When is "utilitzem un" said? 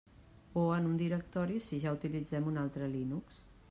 2.01-2.63